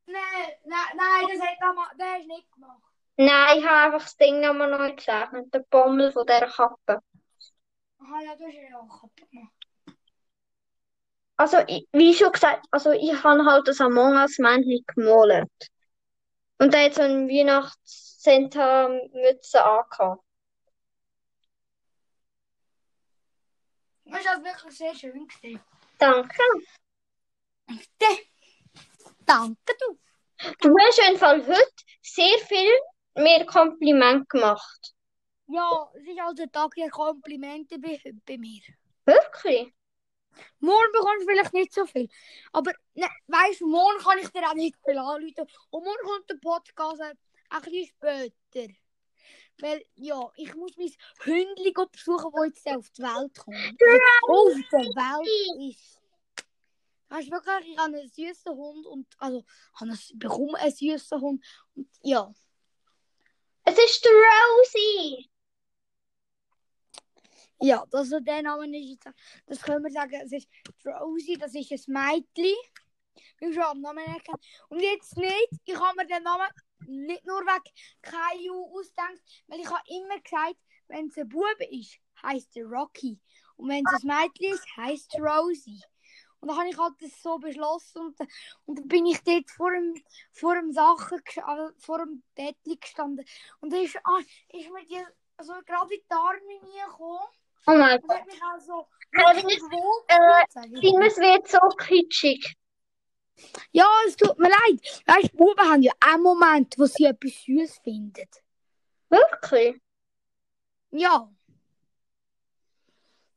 Nein, 0.06 0.16
nein, 0.64 0.80
nein, 0.96 1.28
das, 1.28 1.42
hat 1.42 1.58
er 1.60 1.76
das 1.98 2.08
hast 2.08 2.22
du 2.24 2.28
nicht 2.28 2.52
gemacht. 2.54 2.89
Nein, 3.22 3.60
ich 3.60 3.68
habe 3.68 3.94
einfach 3.94 4.04
das 4.04 4.16
Ding 4.16 4.40
nochmal 4.40 4.70
neu 4.70 4.96
gezeichnet. 4.96 5.54
Der 5.54 5.60
Bommel 5.70 6.10
von 6.14 6.26
dieser 6.26 6.48
Kappe. 6.48 7.02
Aha, 8.00 8.22
ja, 8.24 8.34
du 8.38 8.46
hast 8.46 8.54
ja 8.54 8.80
auch 8.80 8.88
kaputt 8.88 9.30
gemacht. 9.30 9.52
Also, 11.36 11.58
ich, 11.68 11.86
wie 11.92 12.14
schon 12.14 12.32
gesagt, 12.32 12.66
also 12.72 12.92
ich 12.92 13.22
habe 13.22 13.44
halt 13.44 13.68
das 13.68 13.82
Among 13.82 14.16
Us 14.16 14.40
Männchen 14.40 14.86
gemalt. 14.88 15.52
Und 16.60 16.74
der 16.74 16.86
hat 16.86 16.94
so 16.94 17.02
eine 17.02 17.28
Weihnachts-Santa-Mütze 17.28 19.66
angehabt. 19.66 20.24
Das 24.06 24.22
ist 24.22 24.44
wirklich 24.46 24.78
sehr 24.78 24.96
schön 24.96 25.28
gewesen. 25.28 25.60
Danke. 25.98 26.42
Danke, 29.26 29.76
du. 29.78 30.00
Du 30.62 30.74
hast 30.80 31.00
auf 31.00 31.06
jeden 31.06 31.20
Fall 31.20 31.46
heute 31.46 31.84
sehr 32.02 32.38
viel 32.48 32.72
mehr 33.16 33.46
Kompliment 33.46 34.30
gemacht. 34.30 34.94
Ja, 35.48 35.90
es 35.96 36.04
ist 36.08 36.20
also 36.20 36.46
Tag 36.48 36.76
der 36.76 36.90
Komplimente 36.90 37.80
bei, 37.80 38.00
bei 38.26 38.38
mir. 38.38 38.62
Wirklich? 39.06 39.74
Morgen 40.60 40.92
bekommst 40.94 41.24
du 41.24 41.32
vielleicht 41.32 41.54
nicht 41.54 41.74
so 41.74 41.86
viel. 41.86 42.08
Aber 42.54 42.72
ne, 42.94 43.08
weißt 43.28 43.62
du, 43.62 43.68
morgen 43.68 44.00
kann 44.00 44.20
ich 44.20 44.30
dir 44.30 44.48
auch 44.48 44.54
nicht 44.54 44.76
viel 44.86 44.98
anrufen. 44.98 45.48
Und 45.72 45.84
morgen 45.84 46.04
kommt 46.04 46.30
der 46.30 46.36
Podcast 46.36 47.02
ein 47.02 47.18
bisschen 47.62 47.88
später. 47.88 48.74
Weil, 49.62 49.84
ja, 49.96 50.32
ich 50.38 50.56
muss 50.56 50.78
mein 50.78 50.92
Hündchen 51.22 51.74
besuchen, 51.92 52.32
das 52.34 52.64
jetzt 52.64 52.78
auf 52.78 52.90
die 52.92 53.02
Welt 53.02 53.38
kommt. 53.38 53.58
Also, 53.58 54.32
auf 54.32 54.54
der 54.72 54.80
Welt 54.80 55.72
ist. 55.72 56.00
Das 57.10 57.22
ist 57.22 57.32
wirklich, 57.32 57.72
ich 57.72 57.78
habe 57.78 57.98
einen 57.98 58.08
süßen 58.08 58.56
Hund 58.56 58.86
und, 58.86 59.08
also, 59.18 59.44
habe 59.74 59.92
einen, 59.92 60.00
bekomme 60.20 60.58
einen 60.60 60.72
süßen 60.72 61.20
Hund. 61.20 61.44
Und, 61.76 61.90
ja. 62.04 62.32
Es 63.70 63.78
ist 63.78 64.08
Rosie. 64.08 65.30
Ja, 67.62 67.86
das 67.92 68.12
ist 68.12 68.26
der 68.26 68.42
Name 68.42 68.66
ist 68.76 69.06
das 69.46 69.62
können 69.62 69.84
wir 69.84 69.92
sagen, 69.92 70.20
es 70.24 70.32
ist 70.32 70.50
Rosie, 70.84 71.38
das 71.38 71.54
ist 71.54 71.88
ein 71.88 71.94
Mädchen. 71.94 72.56
Ich 73.40 73.54
schon 73.54 73.62
am 73.62 73.82
Namen 73.82 74.06
erkennen. 74.06 74.40
Und 74.70 74.80
jetzt 74.80 75.16
nicht, 75.18 75.50
ich 75.66 75.76
habe 75.76 75.98
mir 75.98 76.08
den 76.08 76.24
Namen 76.24 76.48
nicht 76.88 77.24
nur 77.28 77.42
wegen 77.42 77.76
Caillou 78.02 78.76
ausgedacht, 78.76 79.22
weil 79.46 79.60
ich 79.60 79.70
habe 79.70 79.84
immer 79.88 80.20
gesagt, 80.20 80.58
wenn 80.88 81.08
es 81.08 81.18
ein 81.18 81.30
Bube 81.30 81.66
ist, 81.70 82.00
heisst 82.24 82.58
er 82.58 82.66
Rocky. 82.66 83.20
Und 83.56 83.70
wenn 83.70 83.84
es 83.86 84.04
ein 84.04 84.08
Mädchen 84.08 84.56
ist, 84.56 84.66
heisst 84.78 85.14
es 85.14 85.22
Rosie. 85.22 85.84
Und 86.42 86.48
dann 86.48 86.58
habe 86.58 86.70
ich 86.70 86.78
halt 86.78 86.94
das 87.02 87.22
so 87.22 87.38
beschlossen 87.38 88.00
und, 88.02 88.18
und 88.66 88.80
dann 88.80 88.88
bin 88.88 89.06
ich 89.06 89.22
dort 89.24 89.50
vor 89.50 89.72
dem, 89.72 89.94
vor 90.32 90.56
dem 90.56 90.72
Sachen, 90.72 91.22
also 91.44 91.74
vor 91.80 92.00
dem 92.00 92.24
Bettchen 92.36 92.80
gestanden. 92.80 93.26
Und 93.60 93.74
dann 93.74 93.84
ist, 93.84 93.98
ah, 94.04 94.20
ist 94.50 94.70
mir 94.72 94.86
die, 94.86 95.04
also 95.38 95.54
gerade 95.66 95.94
in 95.94 96.00
die 96.02 96.14
Arme 96.14 96.86
gekommen. 96.88 97.20
Oh 97.68 97.72
mein 97.76 98.00
Gott. 98.02 98.26
mich 98.26 98.42
auch 98.42 98.60
so 98.60 98.88
Aber 99.18 99.36
wirklich 99.36 99.60
das- 99.60 99.70
wohl 99.72 100.04
äh, 100.08 101.08
es 101.08 101.18
wird 101.18 101.48
so 101.48 101.60
kitschig. 101.78 102.56
Ja, 103.72 103.86
es 104.08 104.16
tut 104.16 104.38
mir 104.40 104.50
leid. 104.50 105.04
Weißt 105.06 105.34
du, 105.34 105.38
Buben 105.38 105.70
haben 105.70 105.82
ja 105.82 105.92
auch 106.06 106.18
Momente, 106.18 106.78
wo 106.78 106.86
sie 106.86 107.06
etwas 107.06 107.32
süß 107.44 107.80
finden. 107.84 108.28
Wirklich? 109.10 109.82
Ja. 110.92 111.30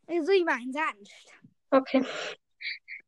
Also, 0.06 0.32
ich 0.32 0.44
meine 0.44 0.70
es 0.70 0.76
ernst. 0.76 1.12
Okay. 1.70 2.04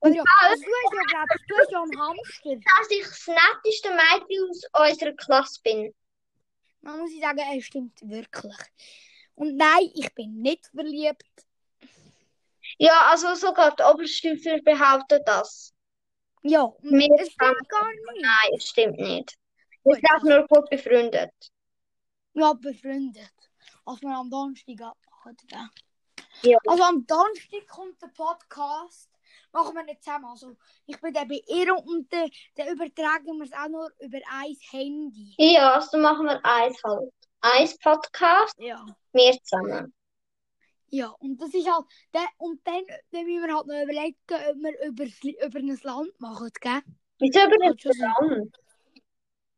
Und 0.05 0.13
ja, 0.13 0.23
du 0.23 0.29
hast 0.29 0.61
ja, 0.61 1.03
glaub 1.09 1.27
ich, 1.35 1.47
du 1.49 1.57
hast 1.57 1.71
ja 1.71 1.83
einen 1.83 1.99
Hamster. 1.99 2.57
Dass 2.57 2.91
ich 2.91 3.05
das 3.05 3.27
netteste 3.27 3.89
Mädchen 3.89 4.51
aus 4.73 4.91
unserer 4.91 5.13
Klasse 5.15 5.61
bin. 5.63 5.95
Man 6.83 7.01
muss 7.01 7.11
ich 7.11 7.23
sagen, 7.23 7.41
es 7.57 7.65
stimmt 7.65 7.99
wirklich. 8.03 8.55
Und 9.35 9.57
nein, 9.57 9.91
ich 9.95 10.15
bin 10.15 10.43
nicht 10.43 10.67
verliebt. 10.67 11.47
Ja, 12.77 13.09
also 13.09 13.35
sogar 13.35 13.75
die 13.75 13.83
Oberstufe 13.83 14.61
behauptet 14.63 15.23
das. 15.25 15.73
Ja, 16.43 16.71
Mir 16.83 17.09
es 17.19 17.33
stimmt 17.33 17.69
gar 17.71 17.89
nicht. 17.89 18.21
Nein, 18.21 18.53
es 18.59 18.69
stimmt 18.69 18.99
nicht. 18.99 19.39
Wir 19.85 19.95
sind 19.95 20.11
auch 20.15 20.23
nur 20.23 20.47
gut 20.49 20.69
befreundet. 20.69 21.33
Ja, 22.35 22.53
befreundet. 22.53 23.33
Als 23.87 24.03
wir 24.03 24.15
am 24.15 24.29
Donnerstag 24.29 24.83
abmachen. 24.83 25.37
Ja. 26.43 26.59
Also 26.67 26.83
am 26.83 27.07
Donnerstag 27.07 27.67
kommt 27.69 28.03
der 28.03 28.09
Podcast. 28.09 29.09
Machen 29.55 29.77
wir 29.77 29.85
nicht 29.85 30.03
zusammen. 30.03 30.25
Also 30.25 30.57
ich 30.85 31.01
bin 31.01 31.15
dann 31.15 31.29
bei 31.29 31.41
ihr 31.47 31.75
und 31.77 32.13
dann, 32.13 32.29
dann 32.57 32.69
übertragen 32.69 33.39
wir 33.39 33.45
es 33.45 33.53
auch 33.53 33.69
nur 33.69 33.89
über 34.01 34.19
ein 34.33 34.57
Handy. 34.71 35.35
Ja, 35.39 35.75
also 35.75 35.97
machen 35.97 36.27
wir 36.27 36.45
eins 36.45 36.83
halt. 36.83 37.13
Eins 37.41 37.79
Podcast, 37.79 38.57
Ja. 38.59 38.85
wir 39.13 39.33
zusammen. 39.45 39.95
Ja, 40.89 41.09
und 41.21 41.41
das 41.41 41.55
ist 41.55 41.71
halt. 41.71 41.85
Dann, 42.11 42.27
und 42.39 42.67
dann, 42.67 42.83
dann 43.13 43.25
müssen 43.27 43.43
wir 43.45 43.55
halt 43.55 43.67
noch 43.67 43.83
überlegen, 43.83 44.17
ob 44.29 44.57
wir 44.57 44.87
über, 44.89 45.05
über 45.47 45.59
ein 45.61 45.81
Land 45.83 46.21
machen, 46.21 46.51
gell? 46.61 46.83
Wieso 47.19 47.41
über 47.45 47.95
sein. 47.95 48.15
Land? 48.21 48.57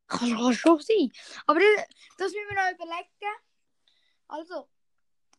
Kann, 0.08 0.36
kann 0.36 0.52
schon 0.52 0.80
sein. 0.80 1.10
Aber 1.46 1.58
das, 1.58 1.86
das 2.18 2.32
müssen 2.32 2.48
wir 2.50 2.54
noch 2.56 2.74
überlegen. 2.74 3.34
Also, 4.28 4.68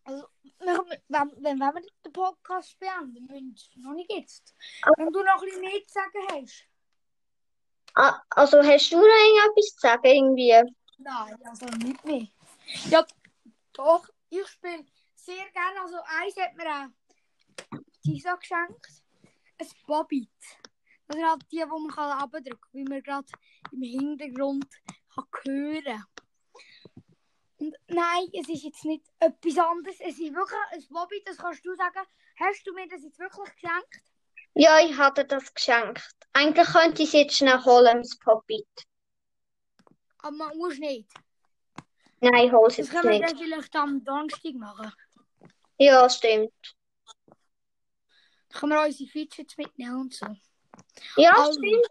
Also, 0.08 0.26
wir- 0.60 0.86
wenn, 1.10 1.58
wir 1.60 1.82
den 2.06 2.14
Podcast 2.14 2.80
beenden, 2.80 3.26
müssen 3.26 3.82
noch 3.82 3.94
nicht 3.94 4.10
jetzt. 4.12 4.56
Ah. 4.84 4.92
Wenn 4.98 5.12
du 5.12 5.22
noch 5.22 5.36
ein 5.42 5.46
bisschen 5.46 5.62
mehr 5.62 5.86
zu 5.86 5.94
sagen 5.94 6.28
hast. 6.32 6.64
Ah, 7.96 8.22
Also 8.30 8.58
hast 8.64 8.92
du 8.92 8.96
noch 8.98 9.04
irgendetwas 9.04 9.76
zu 9.76 9.80
sagen 9.80 10.06
irgendwie? 10.06 10.74
Nein, 11.00 11.38
also 11.46 11.66
nicht 11.66 12.06
mehr. 12.06 12.28
Ja, 12.90 13.06
doch, 13.74 14.08
ich 14.30 14.48
spiele 14.48 14.86
sehr 15.16 15.50
gerne. 15.52 15.82
Also, 15.82 15.98
eins 16.06 16.36
hat 16.38 16.56
mir 16.56 16.70
auch 16.70 17.82
Tisa 18.04 18.36
geschenkt. 18.36 18.88
Ein 19.60 19.68
Bobbit. 19.86 20.30
Das 21.08 21.18
sind 21.18 21.26
halt 21.30 21.42
die, 21.52 21.58
die 21.58 21.66
man 21.66 21.88
kann 21.88 22.12
abdrücken 22.20 22.50
kann, 22.62 22.70
wie 22.74 22.84
man 22.84 23.02
gerade 23.04 23.28
im 23.72 23.82
Hintergrund 23.82 24.68
kann 25.16 25.26
hören 25.46 26.04
Und 27.60 27.76
nein, 27.88 28.28
es 28.34 28.48
ist 28.50 28.64
jetzt 28.64 28.86
nicht 28.86 29.04
etwas 29.20 29.58
anderes. 29.58 29.96
Es 30.00 30.20
ist 30.20 30.34
wirklich 30.34 30.60
ein 30.72 30.86
Bobbit, 30.90 31.28
das 31.28 31.38
kannst 31.38 31.66
du 31.66 31.74
sagen. 31.76 32.06
Hast 32.40 32.68
du 32.68 32.74
mir 32.74 32.88
das 32.88 33.04
jetzt 33.04 33.18
wirklich 33.20 33.52
geschenkt? 33.56 34.02
Ja, 34.54 34.80
ich 34.80 34.96
hatte 34.98 35.26
das 35.26 35.54
geschenkt. 35.54 36.08
Eigentlich 36.34 36.68
könnte 36.68 37.02
ich 37.04 37.10
es 37.10 37.14
jetzt 37.14 37.38
schnell 37.38 37.64
holen, 37.64 37.98
das 38.02 38.18
Poppit. 38.20 38.68
Aber 40.20 40.32
man 40.36 40.58
muss 40.58 40.78
nicht. 40.78 41.10
Nein, 42.20 42.48
ich 42.48 42.52
hole 42.52 42.68
es 42.68 42.78
Das 42.78 42.88
jetzt 42.88 42.90
können 42.92 43.10
wir 43.12 43.20
nicht. 43.20 43.32
dann 43.32 43.38
vielleicht 43.38 43.76
am 43.76 44.04
Donnerstag 44.04 44.54
machen. 44.56 44.92
Ja, 45.78 46.10
stimmt. 46.10 46.52
Dann 47.28 48.60
können 48.60 48.72
wir 48.74 48.86
unsere 48.86 49.10
Fidgets 49.10 49.58
mitnehmen 49.58 50.02
und 50.02 50.14
so. 50.14 50.26
Ja, 51.18 51.32
Also, 51.34 51.60
stimmt. 51.60 51.88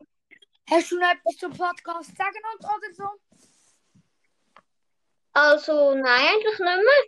Hast 0.69 0.91
du 0.91 0.99
noch 0.99 1.11
etwas 1.13 1.37
zum 1.37 1.53
Podcast 1.53 2.17
sagen 2.17 2.39
und, 2.55 2.65
oder 2.65 2.95
so? 2.95 3.09
Also, 5.37 5.95
nein, 5.95 6.05
eigentlich 6.07 6.59
nicht 6.59 6.61
mehr. 6.61 7.03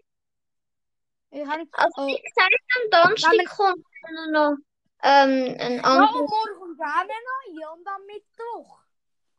Ich 1.30 1.46
habe 1.48 1.62
Also, 1.72 1.92
Oh. 1.96 2.06
wie 2.06 2.20
gesagt, 2.20 2.54
am 2.76 2.90
Donnerstag 2.90 3.56
kommt 3.56 3.84
noch 4.32 4.56
ähm, 5.02 5.56
ein 5.58 5.76
Ja, 5.76 5.78
und 5.78 5.84
anderes. 5.84 6.12
morgen 6.12 6.58
kommt 6.58 6.80
auch 6.80 7.04
noch 7.04 7.42
hier 7.52 7.70
und 7.72 7.86
am 7.88 8.04
Mittwoch. 8.04 8.80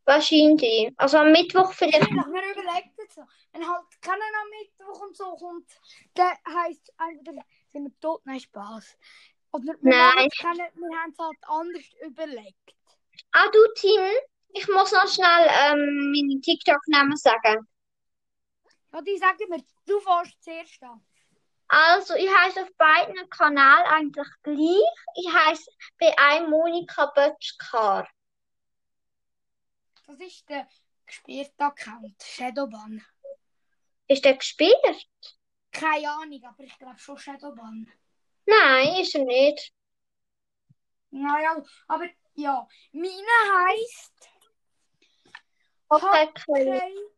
Wahrscheinlich. 0.06 0.92
Also 0.98 1.18
am 1.20 1.32
Mittwoch 1.32 1.72
vielleicht. 1.74 2.10
Wir 2.10 2.16
überlegen 2.24 2.92
es 2.98 3.14
so. 3.14 3.22
Wenn 3.52 3.68
halt 3.70 3.86
keiner 4.02 4.24
am 4.42 4.50
Mittwoch 4.60 5.02
und 5.02 5.16
so 5.16 5.36
kommt, 5.36 5.70
dann 6.16 6.34
heisst 6.48 6.90
es 6.90 6.96
entweder 6.98 7.44
sind 7.68 7.84
wir 7.84 8.00
tot, 8.00 8.22
nein, 8.26 8.40
Spaß. 8.40 8.98
Oder 9.52 9.66
wir 9.66 9.78
Nein. 9.82 10.30
wir 10.42 11.00
haben 11.00 11.12
es 11.12 11.20
halt 11.20 11.38
anders 11.44 11.84
überlegt. 12.08 12.74
Ah, 13.34 13.50
du, 13.52 13.60
Tim, 13.76 14.02
ich 14.54 14.68
muss 14.68 14.92
noch 14.92 15.08
schnell 15.08 15.48
ähm, 15.48 16.12
meine 16.12 16.42
TikTok-Namen 16.42 17.16
sagen. 17.18 17.68
Ja, 18.92 19.02
die 19.02 19.18
sagen 19.18 19.50
mir, 19.50 19.64
du 19.86 20.00
fährst 20.00 20.44
zuerst 20.44 20.84
an. 20.84 21.06
Also, 21.68 22.16
ich 22.16 22.28
heiße 22.28 22.64
auf 22.64 22.76
beiden 22.78 23.30
Kanälen 23.30 23.86
eigentlich 23.86 24.28
gleich. 24.42 25.16
Ich 25.16 25.32
heiße 25.32 25.72
bei 26.00 26.18
einem 26.18 26.50
Monika 26.50 27.06
Bötschkar. 27.08 28.10
Das 30.08 30.20
ist 30.20 30.50
der 30.50 30.68
gespierte 31.06 31.64
Account, 31.64 32.24
Shadowban. 32.24 33.06
Ist 34.08 34.26
der 34.26 34.38
gespielt? 34.38 35.08
Keine 35.72 36.12
Ahnung, 36.12 36.44
aber 36.44 36.64
ich 36.64 36.76
glaube 36.80 36.98
schon 36.98 37.20
Shadowban. 37.20 37.92
Nein, 38.48 39.02
ist 39.02 39.14
er 39.14 39.26
nicht. 39.26 39.72
Naja, 41.12 41.64
aber 41.88 42.10
ja, 42.34 42.68
meine 42.92 43.06
heisst 43.06 44.30
Okay, 45.92 46.30
Kelly. 46.46 47.10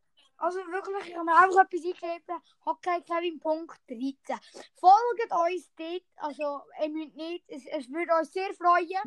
Also 0.42 0.58
wirklich, 0.58 1.10
ich 1.10 1.14
habe 1.14 1.24
mir 1.24 1.36
einfach 1.36 1.62
etwas 1.62 1.84
eingeschrieben. 1.84 2.42
Hockey 2.66 3.00
Kevin 3.02 3.38
Punkt 3.38 3.78
13. 3.88 4.40
Folgt 4.74 5.30
uns 5.30 5.70
dort, 5.76 6.02
also 6.16 6.62
ihr 6.82 6.88
müsst 6.88 7.14
nicht, 7.14 7.44
es, 7.46 7.64
es 7.66 7.88
würde 7.88 8.12
uns 8.18 8.32
sehr 8.32 8.52
freuen. 8.54 9.04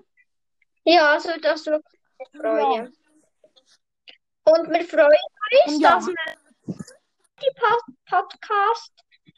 Ja, 0.86 1.12
also 1.12 1.38
das 1.42 1.66
wirklich 1.66 2.02
sehr 2.18 2.42
freuen. 2.42 2.98
Und 4.46 4.70
wir 4.70 4.86
freuen 4.86 5.10
uns, 5.66 5.82
ja. 5.82 5.96
dass 5.96 6.08
wir 6.08 6.16
die 7.42 7.60
Pod 7.60 7.84
Podcast 8.06 8.94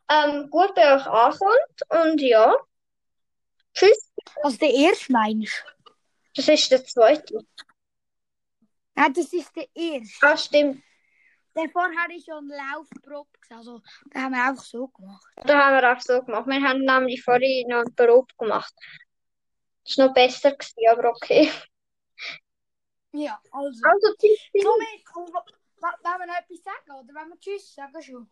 ähm, 0.07 0.51
gut 0.51 0.75
bei 0.75 0.97
euch 0.97 1.07
ankommt. 1.07 1.81
Und 1.89 2.21
ja, 2.21 2.55
tschüss. 3.73 4.13
Also 4.43 4.57
der 4.57 4.71
erste 4.71 5.11
meinst? 5.11 5.65
Das 6.35 6.47
ist 6.47 6.69
der 6.69 6.85
zweite. 6.85 7.39
Nein, 8.93 9.13
das 9.15 9.33
ist 9.33 9.55
der 9.55 9.67
erste. 9.73 10.27
Ah, 10.27 10.37
stimmt. 10.37 10.83
Der 11.57 11.69
vorher 11.69 12.15
ist 12.15 12.25
schon 12.25 12.47
Laufprobe, 12.47 13.29
gewesen, 13.41 13.57
also 13.57 13.81
den 14.13 14.21
haben 14.21 14.33
wir 14.33 14.43
einfach 14.43 14.63
so 14.63 14.87
gemacht. 14.89 15.25
Da 15.37 15.65
haben 15.65 15.81
wir 15.81 15.91
auch 15.91 16.01
so 16.01 16.21
gemacht. 16.21 16.47
Wir 16.47 16.61
haben 16.61 16.81
nämlich 16.81 17.23
vorhin 17.23 17.67
noch 17.67 17.79
einen 17.79 17.95
Probe 17.95 18.31
gemacht. 18.37 18.73
Das 19.83 19.97
war 19.97 20.07
noch 20.07 20.13
besser, 20.13 20.51
gewesen, 20.51 20.87
aber 20.91 21.09
okay. 21.09 21.51
Ja, 23.13 23.39
also. 23.51 23.81
Also, 23.83 24.15
tschüss. 24.19 24.39
Tommy, 24.61 25.03
wollen 25.79 26.19
wir 26.19 26.27
noch 26.27 26.37
etwas 26.37 26.63
sagen 26.63 26.91
oder 26.91 27.13
wollen 27.15 27.29
wir 27.29 27.39
Tschüss 27.39 27.73
sagen 27.73 28.01
schon? 28.01 28.29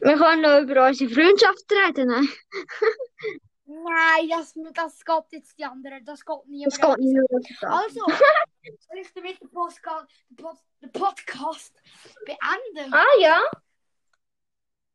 Wir 0.00 0.16
können 0.18 0.42
noch 0.42 0.60
über 0.60 0.86
unsere 0.88 1.10
Freundschaft 1.10 1.64
reden. 1.70 2.28
Ne? 3.66 3.82
Nein, 3.82 4.28
das, 4.28 4.54
das 4.72 5.04
geht 5.04 5.32
jetzt 5.32 5.58
die 5.58 5.64
anderen, 5.64 6.04
das 6.04 6.24
geht 6.24 6.46
nie 6.46 6.64
Das 6.64 6.76
geht 6.76 7.60
das. 7.60 7.70
Also, 7.70 8.00
soll 8.06 8.98
ich 8.98 9.12
damit 9.12 9.40
den 9.40 9.50
Podcast, 9.50 10.06
den 10.30 10.36
Pod, 10.36 10.56
den 10.80 10.92
Podcast 10.92 11.82
beenden? 12.24 12.94
Ah 12.94 13.18
ja. 13.18 13.42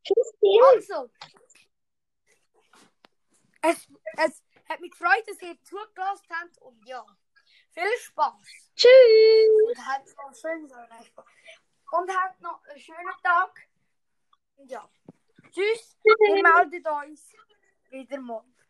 Tschüss. 0.04 0.90
Also, 0.90 1.12
es, 3.62 3.88
es 4.18 4.44
hat 4.70 4.80
mich 4.80 4.92
gefreut, 4.92 5.24
dass 5.28 5.42
ihr 5.42 5.62
zugelassen 5.64 6.28
habt 6.30 6.58
und 6.60 6.88
ja, 6.88 7.06
viel 7.72 7.98
Spaß. 8.00 8.72
Tschüss. 8.76 8.90
Und 9.68 9.86
habt 9.86 10.08
noch 10.18 10.26
einen 10.26 10.36
schönen 10.36 10.70
Tag. 10.70 11.26
Und 11.92 12.16
habt 12.16 12.42
noch 12.42 12.64
einen 12.66 12.80
schönen 12.80 13.22
Tag. 13.22 13.68
Ja. 14.66 14.90
Tschüss, 15.52 15.98
wir 16.04 16.42
melden 16.42 16.88
uns 16.88 17.34
wieder 17.90 18.20
morgen. 18.20 18.61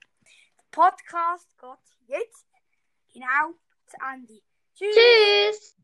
Podcast 0.71 1.57
geht 1.57 2.07
jetzt 2.07 2.45
genau 3.13 3.53
zu 3.87 3.97
Ende. 4.13 4.41
Tschüss. 4.73 4.95
Tschüss. 4.95 5.80